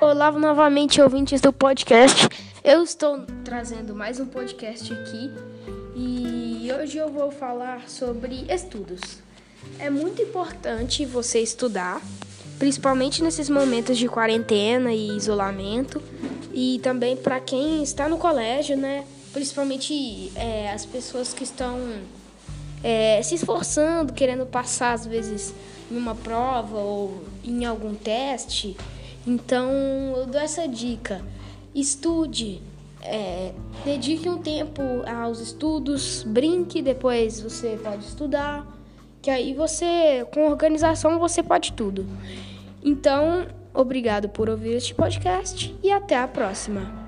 Olá 0.00 0.30
novamente, 0.30 1.02
ouvintes 1.02 1.40
do 1.40 1.52
podcast. 1.52 2.28
Eu 2.62 2.84
estou 2.84 3.26
trazendo 3.44 3.96
mais 3.96 4.20
um 4.20 4.26
podcast 4.26 4.92
aqui 4.92 5.30
e 5.96 6.70
hoje 6.72 6.98
eu 6.98 7.08
vou 7.08 7.32
falar 7.32 7.88
sobre 7.88 8.46
estudos. 8.48 9.00
É 9.78 9.90
muito 9.90 10.22
importante 10.22 11.04
você 11.04 11.40
estudar, 11.40 12.00
principalmente 12.60 13.24
nesses 13.24 13.50
momentos 13.50 13.98
de 13.98 14.08
quarentena 14.08 14.92
e 14.92 15.16
isolamento, 15.16 16.00
e 16.54 16.78
também 16.80 17.16
para 17.16 17.40
quem 17.40 17.82
está 17.82 18.08
no 18.08 18.18
colégio, 18.18 18.76
né? 18.76 19.04
Principalmente 19.32 20.32
é, 20.36 20.70
as 20.70 20.86
pessoas 20.86 21.34
que 21.34 21.42
estão 21.42 21.76
é, 22.82 23.20
se 23.22 23.34
esforçando, 23.34 24.12
querendo 24.12 24.46
passar 24.46 24.92
às 24.92 25.06
vezes 25.06 25.54
em 25.90 25.96
uma 25.96 26.14
prova 26.14 26.76
ou 26.76 27.24
em 27.44 27.64
algum 27.64 27.94
teste. 27.94 28.76
Então 29.26 29.70
eu 30.16 30.26
dou 30.26 30.40
essa 30.40 30.66
dica: 30.66 31.20
estude, 31.74 32.60
é, 33.02 33.52
dedique 33.84 34.28
um 34.28 34.38
tempo 34.38 34.82
aos 35.06 35.40
estudos, 35.40 36.22
brinque, 36.22 36.82
depois 36.82 37.40
você 37.40 37.78
pode 37.82 38.04
estudar, 38.04 38.66
que 39.20 39.30
aí 39.30 39.54
você, 39.54 40.26
com 40.32 40.48
organização, 40.48 41.18
você 41.18 41.42
pode 41.42 41.72
tudo. 41.72 42.06
Então, 42.82 43.46
obrigado 43.74 44.28
por 44.28 44.48
ouvir 44.48 44.74
este 44.74 44.94
podcast 44.94 45.74
e 45.82 45.90
até 45.90 46.16
a 46.16 46.28
próxima. 46.28 47.07